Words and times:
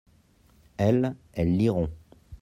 elles, 0.77 1.15
elles 1.35 1.55
liront. 1.55 1.91